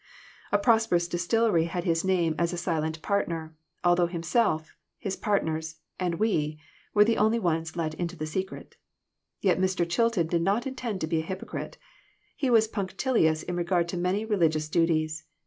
A 0.51 0.57
prosperous 0.57 1.07
distillery 1.07 1.65
had 1.65 1.83
his 1.83 2.03
name 2.03 2.33
as 2.39 2.51
a 2.51 2.57
silent 2.57 3.03
partner, 3.03 3.55
although 3.83 4.07
himself, 4.07 4.75
his 4.97 5.15
partners, 5.15 5.75
and 5.99 6.15
we, 6.15 6.59
were 6.95 7.03
the 7.05 7.17
only 7.19 7.37
ones 7.37 7.75
let 7.75 7.93
into 7.93 8.15
the 8.15 8.25
secret. 8.25 8.77
Yet 9.41 9.59
Mr. 9.59 9.87
Chilton 9.87 10.25
did 10.25 10.41
not 10.41 10.65
intend 10.65 11.01
to 11.01 11.07
be 11.07 11.19
a 11.19 11.23
hypocrite. 11.27 11.77
He 12.35 12.49
was 12.49 12.67
punctilious 12.67 13.43
in 13.43 13.55
regard 13.55 13.87
to 13.89 13.95
many 13.97 14.25
religious 14.25 14.67
duties. 14.69 15.23